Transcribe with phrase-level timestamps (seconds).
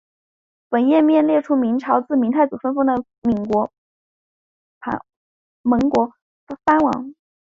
[0.67, 3.71] 本页面列出明朝自明太祖分封的岷国
[6.57, 7.13] 藩王。